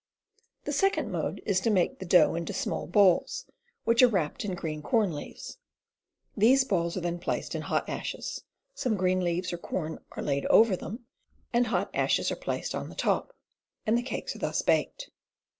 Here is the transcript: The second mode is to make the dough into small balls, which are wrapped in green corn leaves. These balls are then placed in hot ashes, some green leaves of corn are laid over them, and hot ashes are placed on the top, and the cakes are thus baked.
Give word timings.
The 0.63 0.71
second 0.71 1.11
mode 1.11 1.43
is 1.45 1.59
to 1.59 1.69
make 1.69 1.99
the 1.99 2.07
dough 2.07 2.33
into 2.33 2.53
small 2.53 2.87
balls, 2.87 3.45
which 3.83 4.01
are 4.01 4.07
wrapped 4.07 4.43
in 4.43 4.55
green 4.55 4.81
corn 4.81 5.13
leaves. 5.13 5.59
These 6.35 6.63
balls 6.63 6.97
are 6.97 7.01
then 7.01 7.19
placed 7.19 7.53
in 7.53 7.61
hot 7.61 7.87
ashes, 7.87 8.43
some 8.73 8.97
green 8.97 9.19
leaves 9.19 9.53
of 9.53 9.61
corn 9.61 9.99
are 10.13 10.23
laid 10.23 10.47
over 10.47 10.75
them, 10.75 11.05
and 11.53 11.67
hot 11.67 11.91
ashes 11.93 12.31
are 12.31 12.35
placed 12.35 12.73
on 12.73 12.89
the 12.89 12.95
top, 12.95 13.35
and 13.85 13.95
the 13.95 14.01
cakes 14.01 14.35
are 14.35 14.39
thus 14.39 14.63
baked. 14.63 15.11